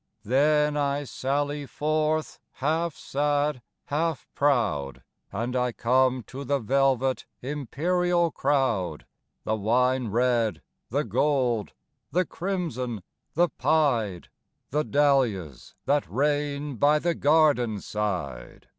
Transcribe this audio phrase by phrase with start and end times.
[0.23, 8.31] Then, I sally forth, half sad, half proud, And I come to the velvet, imperial
[8.31, 9.05] crowd,
[9.43, 11.73] The wine red, the gold,
[12.09, 13.03] the crimson,
[13.35, 18.69] the pied,—The dahlias that reign by the garden side.